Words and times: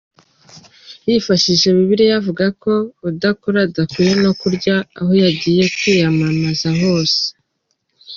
Yifashishije 1.07 1.67
Bibiliya, 1.77 2.15
avuga 2.21 2.45
ko 2.63 2.73
udakora 3.09 3.57
adakwiye 3.67 4.13
no 4.23 4.31
kurya 4.39 4.75
aho 4.99 5.11
yagiye 5.23 5.63
kwiyamamaza 5.75 6.69
hose. 6.81 7.21